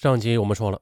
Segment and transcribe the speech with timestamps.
[0.00, 0.80] 上集我们说了，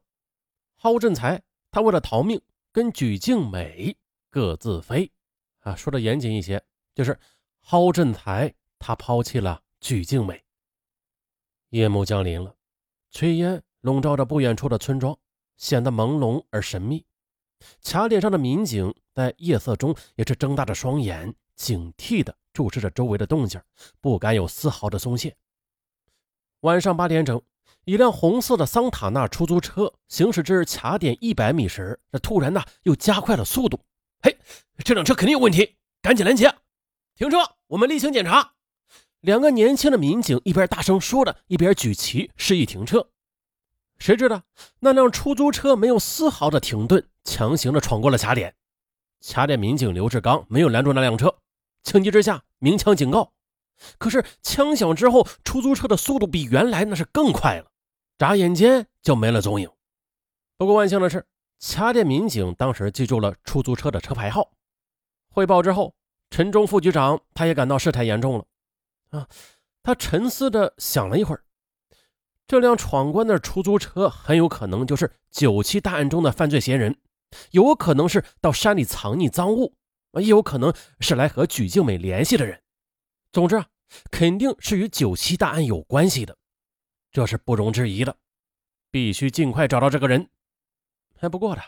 [0.76, 3.96] 蒿振才他为了逃命，跟举静美
[4.30, 5.10] 各自飞。
[5.58, 6.62] 啊，说的严谨一些，
[6.94, 7.18] 就是
[7.60, 10.40] 蒿振才他抛弃了举静美。
[11.70, 12.54] 夜幕降临了，
[13.12, 15.18] 炊烟笼罩着不远处的村庄，
[15.56, 17.04] 显得朦胧而神秘。
[17.82, 23.60] 卡点上的民警在夜色中也是睁大着双眼，警惕地注视着周围的动静，
[24.00, 25.36] 不敢有丝毫的松懈。
[26.60, 27.42] 晚上八点整。
[27.88, 33.80] 一辆红色的桑塔纳出租车行驶至卡点一百米时，这突然呢又加快了速度。
[34.20, 34.38] 嘿，
[34.84, 36.54] 这辆车肯定有问题，赶紧拦截！
[37.16, 38.52] 停车，我们例行检查。
[39.20, 43.08] 两个年轻的民警一边大声说着，一边举旗示意停车。
[43.98, 44.42] 谁知道
[44.80, 48.54] 那辆出租车没有丝毫的停顿，强行的闯过了卡点。
[49.26, 51.34] 卡点民警刘志刚没有拦住那辆车，
[51.82, 53.32] 情急之下鸣枪警告。
[53.96, 57.67] 可是枪响之后，出租车的速度比原来那是更快了。
[58.18, 59.70] 眨眼间就没了踪影。
[60.56, 61.24] 不过万幸的是，
[61.60, 64.50] 卡点民警当时记住了出租车的车牌号。
[65.30, 65.94] 汇报之后，
[66.30, 68.44] 陈忠副局长他也感到事态严重了。
[69.10, 69.28] 啊，
[69.84, 71.44] 他沉思着想了一会儿，
[72.48, 76.98] 这辆闯关的出租车很有可能就是九七大案中的犯罪嫌疑人，
[77.52, 79.76] 有可能是到山里藏匿赃物，
[80.14, 82.60] 也有可能是来和举静美联系的人。
[83.30, 83.68] 总之啊，
[84.10, 86.36] 肯定是与九七大案有关系的。
[87.10, 88.16] 这是不容置疑的，
[88.90, 90.28] 必须尽快找到这个人。
[91.20, 91.62] 哎，不过的，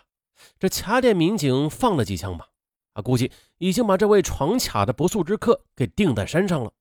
[0.59, 2.49] 这卡点民警放了几枪吧？
[2.93, 6.73] 啊，估计已经把这位闯卡的不速之客给定在山上了。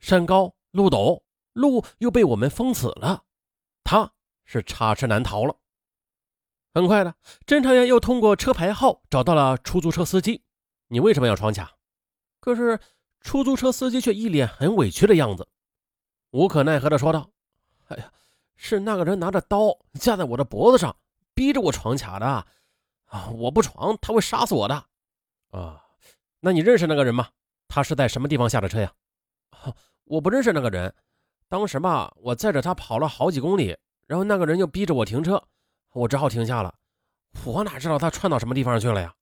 [0.00, 3.24] 山高路陡，路又被我们封死了，
[3.82, 4.12] 他
[4.44, 5.56] 是插翅难逃了。
[6.72, 7.14] 很快的，
[7.46, 10.44] 侦查员又通过车牌号找到了出租车司机。
[10.88, 11.76] 你为什么要闯卡？
[12.40, 12.78] 可是
[13.20, 15.48] 出租车司机却一脸很委屈的样子，
[16.30, 17.30] 无可奈何的说道。
[17.88, 18.12] 哎呀，
[18.56, 20.94] 是那个人拿着刀架在我的脖子上，
[21.34, 22.46] 逼着我闯卡的啊！
[23.34, 24.74] 我不闯，他会杀死我的
[25.50, 25.84] 啊！
[26.40, 27.28] 那你认识那个人吗？
[27.66, 28.92] 他是在什么地方下的车呀？
[30.04, 30.94] 我不认识那个人。
[31.48, 33.76] 当时吧，我载着他跑了好几公里，
[34.06, 35.42] 然后那个人就逼着我停车，
[35.92, 36.74] 我只好停下了。
[37.44, 39.14] 我哪知道他窜到什么地方去了呀？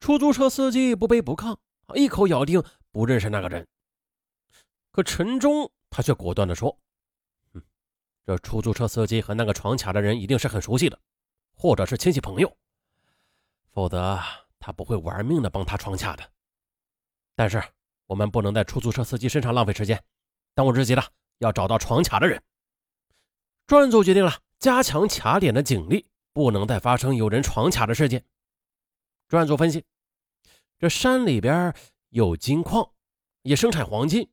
[0.00, 1.56] 出租车司机不卑不亢，
[1.94, 3.66] 一口咬定不认识那个人。
[4.90, 6.76] 可陈忠他却果断地说。
[8.26, 10.98] 这出租车司机和那个闯卡的人一定是很熟悉的，
[11.54, 12.56] 或者是亲戚朋友，
[13.70, 14.18] 否则
[14.58, 16.28] 他不会玩命的帮他闯卡的。
[17.36, 17.62] 但是
[18.06, 20.02] 我们不能在出租车司机身上浪费时间，
[20.54, 21.04] 当务之急的
[21.38, 22.42] 要找到闯卡的人。
[23.68, 28.24] 专案组决定了加强卡点的警力，不能再发生有人闯卡的事件。
[29.28, 29.84] 专案组分析，
[30.80, 31.72] 这山里边
[32.08, 32.90] 有金矿，
[33.42, 34.28] 也生产黄金。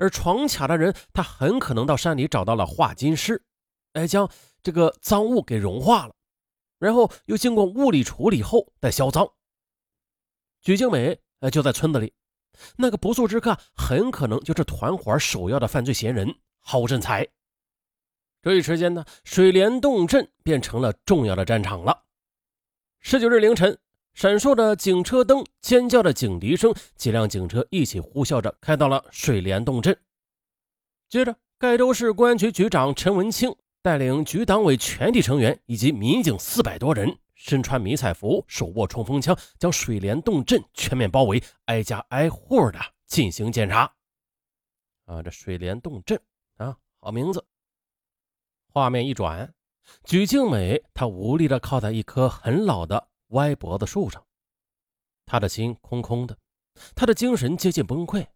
[0.00, 3.44] 而闯卡的人，他很可能到山里找到了化金师，
[3.92, 4.28] 哎，将
[4.62, 6.14] 这个赃物给融化了，
[6.78, 9.30] 然后又经过物理处理后再销赃。
[10.62, 12.14] 举静美，哎，就在村子里，
[12.78, 17.28] 那个不速之客很可能就是团伙首要的犯罪嫌疑人郝振才。
[18.40, 22.04] 这一时间呢，水帘洞镇变成了重要的战场了。
[23.00, 23.78] 十九日凌晨。
[24.20, 29.98] 闪烁的警车灯，尖叫的警笛声，几辆警车一起呼啸着开到了水帘洞镇。
[31.08, 43.90] 接着，盖州市公安局局长陈文清带领局党委全体成员以及民警四百多人，身穿迷彩服，手握冲锋枪，将水帘洞镇全面包围，挨家挨户的进行检查。
[45.06, 46.20] 啊，这水帘洞镇
[46.58, 47.42] 啊，好名字。
[48.70, 49.54] 画面一转，
[50.04, 53.08] 举静美她无力的靠在一棵很老的。
[53.30, 54.24] 歪脖子树上，
[55.26, 56.36] 他的心空空的，
[56.94, 58.26] 他的精神接近崩溃，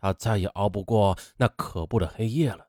[0.00, 2.68] 他再也熬不过那可怖的黑夜了。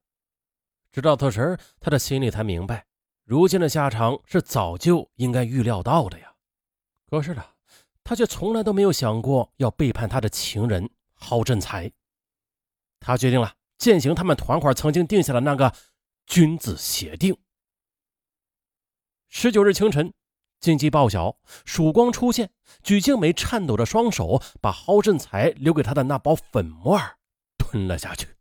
[0.92, 2.88] 直到此时，他的心里才明白，
[3.24, 6.34] 如今的下场是早就应该预料到的呀。
[7.08, 7.44] 可是呢，
[8.04, 11.92] 他却从来都没有想过要背叛他的情人郝振才。
[13.00, 15.74] 他决定了践行他们团伙曾经定下的那个
[16.26, 17.38] 君子协定。
[19.28, 20.14] 十九日清晨。
[20.60, 22.52] 紧急报晓，曙光出现。
[22.84, 27.00] 举静美颤抖着双手，把郝振才留给她的那包粉末
[27.58, 28.36] 吞了下去。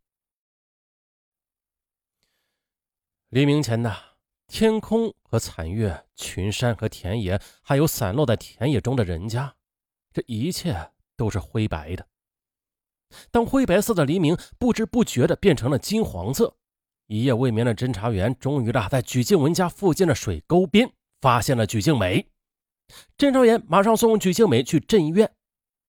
[3.29, 3.95] 黎明前的
[4.47, 9.55] 天空和残月、群山和田野，还有散落在田野中的人家，
[10.13, 12.07] 这一切都是灰白的。
[13.31, 16.57] 当灰白色的黎明不知不觉的变成了金黄色，
[17.07, 20.93] 一夜未眠的侦查员终于的在举静文家附近的水沟边。
[21.21, 22.31] 发现了举静美，
[23.17, 25.35] 侦查员马上送举静美去镇医院，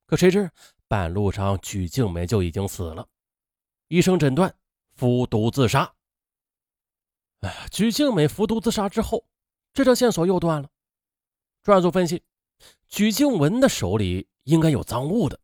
[0.06, 0.50] 可谁知
[0.88, 3.08] 半路上举静美就已经死了，
[3.88, 4.56] 医生诊断
[4.96, 5.94] 服毒自杀。
[7.42, 9.26] 哎呀，举静美服毒自杀之后，
[9.74, 10.70] 这条线索又断了。
[11.64, 12.24] 专案组分析，
[12.88, 15.40] 举静文的手里应该有赃物的，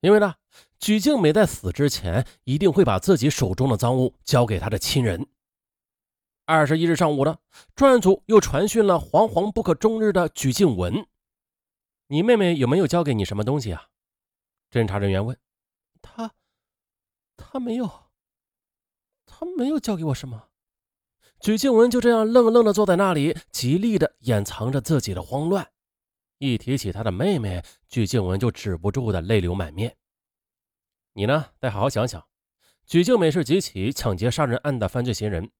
[0.00, 0.34] 因为呢，
[0.78, 5.28] 举静美在死之前一定会把自己手中的赃物交给他的亲人。
[6.52, 7.38] 二十一日上午的
[7.74, 11.06] 专案组又传讯了惶惶不可终日的举静文
[12.08, 13.88] ：“你妹妹有没有交给你什么东西啊？”
[14.70, 15.34] 侦查人员问
[16.02, 16.30] ：“她，
[17.38, 17.90] 她没有，
[19.24, 20.50] 她没有交给我什么。”
[21.40, 25.66] 举静文就这样愣愣的坐在那里，极力的掩藏着自己的慌乱。
[26.36, 29.96] 一提起他的妹妹，举静文就止不住的泪流满面。
[31.14, 32.22] 你呢，得好好想想。
[32.84, 35.50] 举静美是几起抢劫杀人案的犯罪嫌疑人，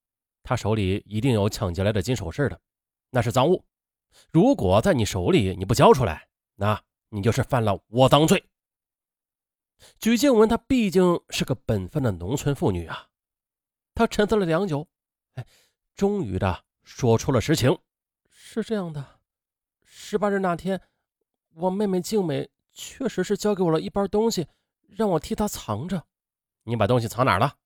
[0.43, 2.61] 他手里一定有抢劫来的金首饰的，
[3.11, 3.65] 那是赃物。
[4.31, 8.45] 如果在你手里你不交出来，那你就是犯了窝赃罪。
[9.99, 13.09] 举静文她毕竟是个本分的农村妇女啊，
[13.95, 14.89] 她沉思了良久，
[15.35, 15.47] 哎。
[15.95, 17.79] 终于的说出了实情，
[18.31, 19.21] 是这样的，
[19.85, 20.81] 十八日那天，
[21.53, 24.47] 我妹妹静美确实是交给我了一包东西，
[24.89, 26.07] 让我替她藏着。
[26.63, 27.57] 你把东西藏哪儿了？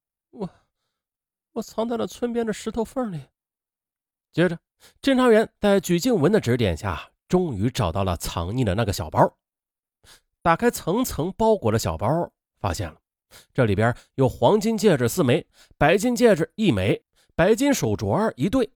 [1.56, 3.18] 我，藏在了村边的石头缝里。
[4.30, 4.58] 接着，
[5.00, 9.36] 侦查员在举静文的指点下，终于找到了藏匿的那个小包。
[10.42, 12.30] 打开层层包裹的小包，
[12.60, 13.00] 发现了
[13.54, 15.46] 这里边有黄金戒指四枚，
[15.78, 17.02] 白金戒指一枚。
[17.34, 18.70] 白金手镯一对，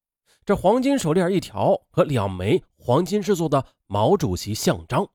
[0.44, 5.08] 这黄金手链一条和两枚黄金制作的毛主席像章，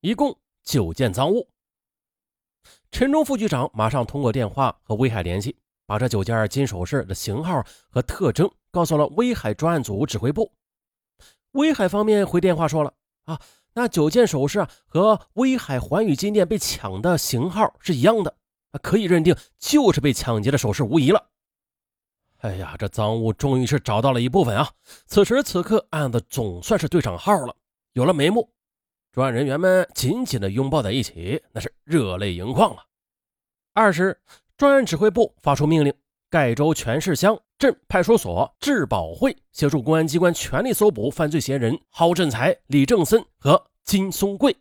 [0.00, 1.48] 一共九件赃物。
[2.90, 5.56] 陈忠副局长马上通过电话和威海联系，
[5.88, 10.52] 把这九件金首饰的型号和特征告诉了威海专案组指挥部。
[11.52, 12.92] 威海方面回电话说了
[13.24, 13.40] ：“啊，
[13.72, 18.36] 那九件首饰啊和威海环宇金店被抢的型号是一样的，
[18.82, 21.30] 可以认定就是被抢劫的首饰无疑了。”
[22.40, 24.70] 哎呀，这赃物终于是找到了一部分啊！
[25.06, 27.56] 此时此刻，案子总算是对上号了，
[27.94, 28.52] 有了眉目。
[29.10, 32.84] 专案人员们紧紧地拥抱在一起，那是热泪盈眶啊！
[33.72, 34.20] 二是，
[34.58, 35.94] 专案指挥部发出命令，
[36.28, 44.56] 盖州全市乡镇派出所治保会协助公安机关全力搜捕犯罪嫌疑人郝振才、李正森和金松贵，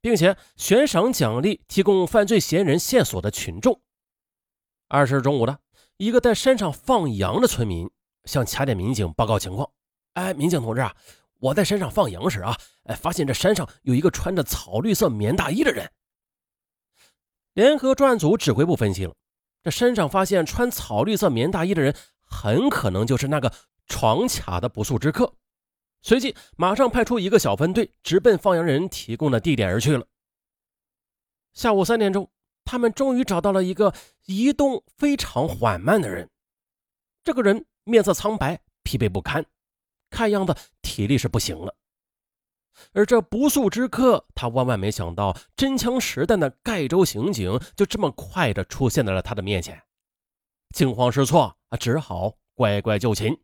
[0.00, 3.80] 并且悬赏奖励提供犯罪嫌疑人线索的群众。
[4.88, 5.56] 二日中午的。
[5.98, 7.88] 一个在山上放羊的村民
[8.24, 9.70] 向卡点民警报告情况
[10.12, 10.94] ：“哎，民警同志啊，
[11.38, 15.90] 我在山上放羊时啊，哎，发现这山上有一个穿着草绿色棉大衣的人。”
[17.54, 19.14] 联合专案组指挥部分析了，
[19.66, 21.92] 这山上发现穿草绿色棉大衣的人，
[22.24, 23.52] 很可能就是那个
[23.88, 25.34] 闯卡的不速之客。
[26.02, 30.06] 随即，马上派出一个小分队直奔放羊人提供的地点而去了。
[31.52, 32.30] 下午三点钟。
[32.64, 36.28] 他们终于找到了一个移动非常缓慢的人。
[37.22, 39.46] 这个人面色苍白，疲惫不堪，
[40.10, 40.52] 看样子
[40.82, 41.76] 体力是不行了。
[42.92, 49.82] 而这不速之客，他万万没想到，真枪实弹的盖州刑警就这么快的出现在了他的面前。
[50.74, 53.40] 惊慌失措啊，只好乖乖就擒。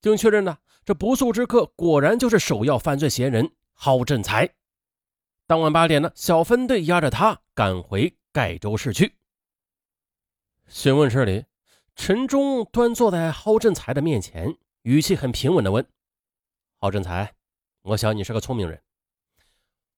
[0.00, 4.54] 经确认呢，这不速之客果然就是首要犯罪嫌疑人郝振才。
[5.46, 9.16] 当晚八点呢，小分队押着他赶回盖州市区。
[10.68, 11.44] 询问室里，
[11.94, 15.86] 陈忠端坐在郝振才的面前，语气很平稳的问
[16.80, 17.34] ：“郝振才，
[17.82, 18.82] 我想你是个聪明人。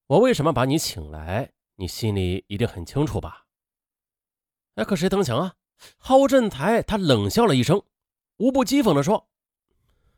[0.06, 3.46] 我为什么把你请来，你心里一定很清楚吧？”
[4.76, 5.54] 哎，可谁曾想啊，
[5.98, 7.82] 郝振才他冷笑了一声，
[8.38, 9.28] 无不讥讽地说：“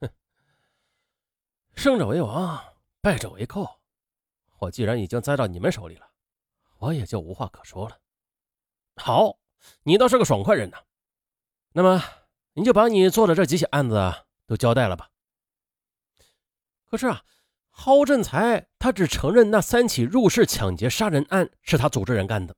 [0.00, 0.08] 哼，
[1.74, 3.80] 胜者为王，败者为寇。”
[4.58, 6.10] 我既然已经栽到你们手里了，
[6.78, 8.00] 我也就无话可说了。
[8.96, 9.38] 好，
[9.82, 10.82] 你倒是个爽快人呐。
[11.72, 12.02] 那么，
[12.54, 15.10] 你就把你做的这几起案子都交代了吧。
[16.86, 17.22] 可是啊，
[17.78, 22.56] 郝振才他只承认那三起入室抢劫杀人案是他组织人干的，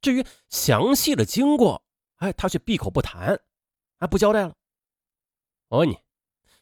[0.00, 1.82] 至于详细的经过，
[2.18, 3.38] 哎，他却闭口不谈，
[3.98, 4.54] 还不交代了。
[5.66, 5.98] 我问你，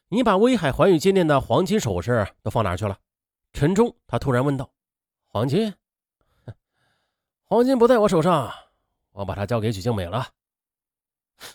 [0.08, 2.98] 你把威海环宇金店的黄金首饰都放哪去了？
[3.52, 4.72] 陈忠他突然问道
[5.28, 5.74] ：“黄金？
[7.44, 8.50] 黄金不在我手上，
[9.12, 10.26] 我把它交给许静美了。”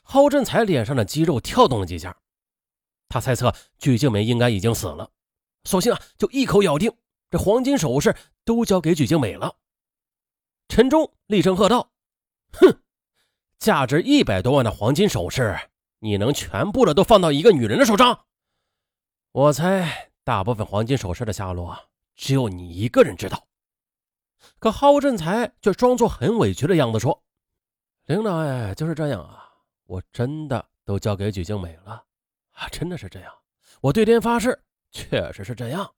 [0.04, 2.16] 郝振才脸上的肌肉跳动了几下，
[3.10, 5.10] 他猜测许静美应该已经死了，
[5.66, 6.92] 索性啊就一口咬定
[7.30, 9.58] 这黄金首饰都交给许静美了。
[10.70, 11.92] 陈忠厉声喝道
[12.54, 12.82] ：“哼，
[13.60, 15.58] 价值一百多万的黄金首饰，
[16.00, 18.26] 你能全部的都放到一个女人的手上？
[19.32, 21.78] 我猜。”大部分黄金首饰的下落，
[22.16, 23.48] 只有你一个人知道。
[24.58, 27.24] 可郝振才却装作很委屈的样子说
[28.08, 29.48] ：“领导哎，就是这样啊，
[29.86, 32.04] 我真的都交给举静美了，
[32.54, 33.32] 啊，真的是这样，
[33.82, 34.60] 我对天发誓，
[34.96, 35.94] 确实是这样。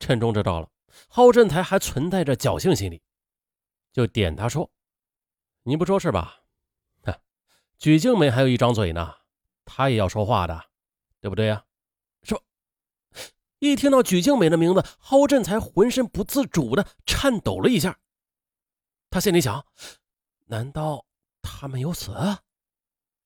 [0.00, 0.68] 陈忠知道了，
[1.08, 3.00] 郝振才还存在着侥幸心理，
[3.92, 4.68] 就点他说
[5.62, 6.42] ：“你不说是吧？
[7.04, 7.14] 哼，
[7.78, 9.14] 举静美还有一张嘴呢，
[9.64, 10.60] 她也要说话的，
[11.20, 11.64] 对不对呀？
[12.24, 12.42] 说？”
[13.60, 17.96] 一听到举静美的名字，郝振才浑身不自主的颤抖了一下。
[19.08, 19.64] 他心里想：
[20.46, 21.06] 难道
[21.40, 22.12] 他没有死？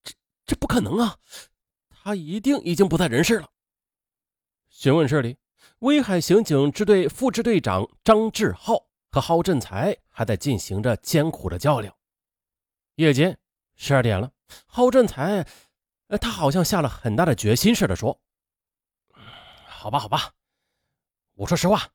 [0.05, 1.17] 这这不可能啊！
[1.89, 3.51] 他一定已经不在人世了。
[4.81, 5.37] 询问室里。
[5.81, 11.95] 威海刑警支队副支队长张志浩和郝振才还在进行着艰苦的较量。
[12.95, 13.39] 夜间
[13.77, 14.33] 十二点了，
[14.65, 15.47] 郝振才，
[16.19, 18.19] 他好像下了很大的决心似的说
[19.69, 20.33] ：“好吧，好吧，
[21.35, 21.87] 我说实话，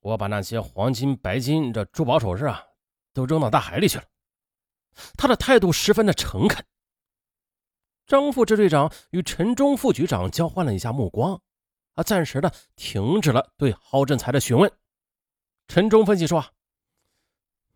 [0.00, 2.64] 我把那些黄金、白金这珠宝首饰啊，
[3.12, 4.04] 都扔到大海里去了。”
[5.14, 6.64] 他的态度十分的诚恳。
[8.06, 11.38] 张副支队长与陈忠副局长交换了一下目光。
[11.94, 14.70] 啊，暂时的停止了对郝振才的询问。
[15.66, 16.44] 陈忠分析说：“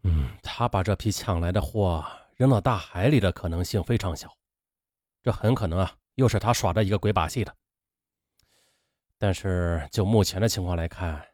[0.03, 2.05] 嗯，他把这批抢来的货
[2.35, 4.35] 扔到大海里的可能性非常小，
[5.23, 7.55] 这很可能啊，又是他耍的一个鬼把戏的。
[9.19, 11.25] 但是就目前的情况来看，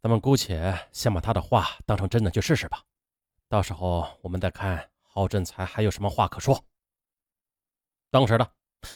[0.00, 2.82] 咱们姑且先把他的话当成真的去试试吧。
[3.48, 6.64] 到时候我们再看郝振才还有什么话可说。”
[8.10, 8.52] 当时的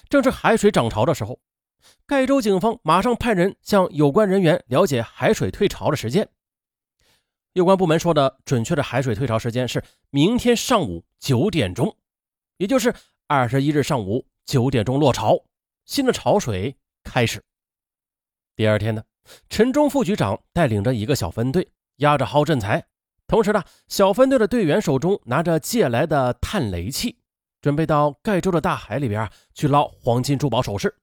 [0.09, 1.39] 正是海水涨潮的时候。
[2.07, 6.29] 盖州警方马上派人向有关人员了解海水退潮的时间。
[7.53, 11.97] 有关部门说的准确的海水退潮时间是明天上午九点钟，
[12.59, 12.95] 也就是
[13.27, 15.45] 二十一日上午九点钟落潮，
[15.85, 17.43] 新的潮水开始。
[18.55, 19.03] 第二天呢，
[19.49, 22.87] 陈忠副局长带领着一个小分队，押着郝振才，
[23.27, 27.19] 同时呢，小分队的队员手中拿着借来的探雷器，
[27.61, 30.95] 准备到盖州的大海里边去捞黄金珠宝首饰。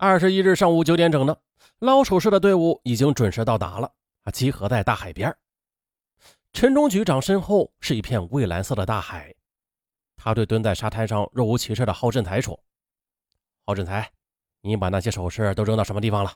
[0.00, 1.42] 二十一日上午九点整的，
[1.80, 5.36] 捞首饰的队伍已经准时到达了，啊，集合在大海边。
[6.52, 9.34] 陈忠局长身后是一片蔚蓝色的大海，
[10.14, 12.62] 他对蹲在沙滩上若无其事的郝振才说
[13.66, 14.08] ：“郝振才，
[14.60, 16.32] 你把那些首饰都扔到什么地方了？”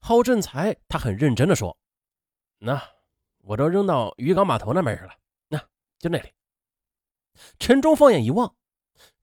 [0.00, 1.76] 郝振才他很认真的说
[2.60, 2.82] ：“那
[3.42, 5.12] 我都扔到渔港码头那边去了，
[5.48, 5.58] 那
[5.98, 6.32] 就那里。”
[7.60, 8.56] 陈忠放眼一望。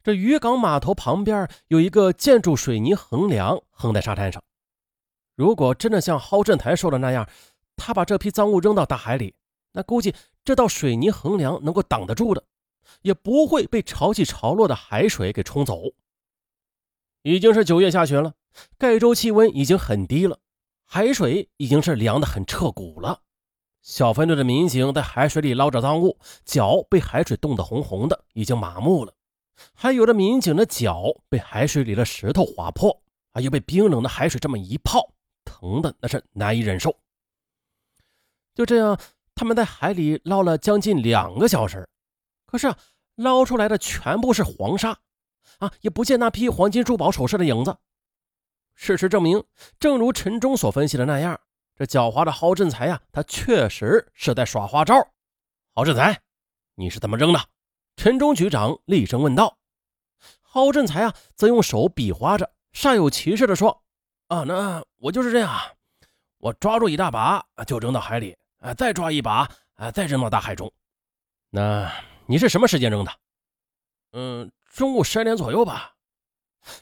[0.03, 4.43] 这渔港码头旁边有一个建筑水泥横梁横在沙滩上。
[5.33, 7.27] 如果真的像郝振台说的那样，
[7.77, 9.33] 他把这批赃物扔到大海里，
[9.71, 12.43] 那估计这道水泥横梁能够挡得住的，
[13.01, 15.83] 也不会被潮起潮落的海水给冲走。
[17.21, 18.33] 已经是九月下旬了，
[18.77, 20.39] 盖州气温已经很低了，
[20.83, 23.21] 海水已经是凉得很彻骨了。
[23.81, 29.13] 小分队的民警在海水里捞着赃物，脚被海水冻得红红的，已经麻木了。
[29.73, 35.13] 还有的民警的脚被海水里的石头划破，啊，又被冰冷的海水这么一泡，
[35.45, 36.95] 疼的那是难以忍受。
[38.53, 38.99] 就这样，
[39.35, 41.87] 他们在海里捞了将近两个小时，
[42.45, 42.73] 可是
[43.15, 44.97] 捞出来的全部是黄沙，
[45.59, 47.75] 啊，也不见那批黄金珠宝首饰的影子。
[48.75, 49.43] 事实证明，
[49.79, 51.39] 正如陈忠所分析的那样，
[51.75, 54.95] 这狡猾的郝振才呀，他确实是在耍花招。
[55.75, 56.19] 郝振才，
[56.75, 57.39] 你是怎么扔的？
[57.95, 59.57] 陈忠局长厉声问道
[60.41, 63.83] ：“郝振才啊，则用手比划着，煞有其事地说
[64.27, 65.51] ：‘啊，那我就是这样，
[66.37, 70.71] 我抓住一大把就扔到海里，啊，再抓一把，啊，再扔到大海中。’
[71.49, 71.91] 那
[72.25, 73.11] 你是什么时间扔的？
[74.13, 75.95] 嗯，中午十二点左右吧。”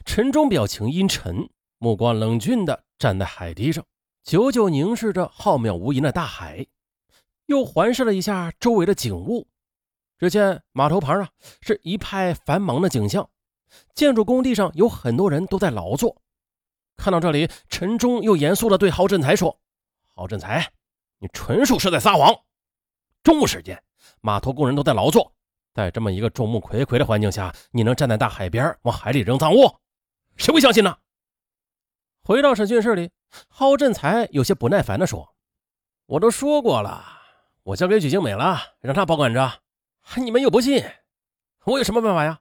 [0.04, 3.84] 陈忠表情阴沉，目光冷峻地站在海堤上，
[4.22, 6.66] 久久凝视着浩渺无垠的大海，
[7.46, 9.48] 又环视了一下周围的景物。
[10.22, 11.30] 只见码头旁啊
[11.62, 13.28] 是一派繁忙的景象，
[13.92, 16.22] 建筑工地上有很多人都在劳作。
[16.96, 19.58] 看到这里，陈忠又严肃地对郝振才说
[20.14, 20.70] ：“郝振才，
[21.18, 22.32] 你纯属是在撒谎。
[23.24, 23.82] 中午时间，
[24.20, 25.34] 码头工人都在劳作，
[25.74, 29.76] 在这么一个众目睽睽的环境下，你能站在大海边往海里扔赃物？
[30.36, 30.98] 谁会相信呢？”
[32.22, 33.10] 回到审讯室里，
[33.48, 35.34] 郝振才有些不耐烦地说
[36.06, 37.04] ：“我都说过了，
[37.64, 39.61] 我交给许静美了，让她保管着。”
[40.16, 40.84] 你们又不信，
[41.64, 42.40] 我有什么办法呀？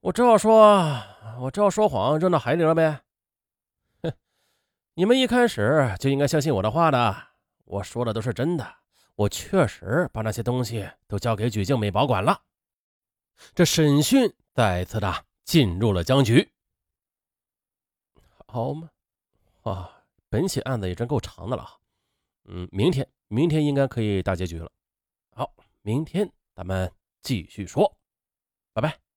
[0.00, 1.02] 我只好说，
[1.40, 3.02] 我只好说谎，扔到海里了呗。
[4.02, 4.12] 哼，
[4.94, 7.14] 你们一开始就应该相信我的话的，
[7.64, 8.76] 我说的都是真的，
[9.16, 12.40] 我确实把那些东西都交给举静美保管了。
[13.54, 16.50] 这审讯再次的进入了僵局。
[18.46, 18.88] 好嘛，
[19.62, 21.68] 啊，本起案子也真够长的了。
[22.44, 24.70] 嗯，明天，明天应该可以大结局了。
[25.88, 26.92] 明天咱们
[27.22, 27.98] 继续说，
[28.74, 29.07] 拜拜。